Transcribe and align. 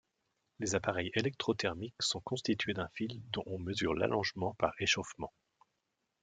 Les 0.57 0.73
appareils 0.73 1.11
électrothermiques 1.13 1.93
sont 2.01 2.21
constitués 2.21 2.73
d'un 2.73 2.87
fil 2.87 3.21
dont 3.29 3.43
on 3.45 3.59
mesure 3.59 3.93
l'allongement 3.93 4.55
par 4.55 4.73
échauffement. 4.79 5.31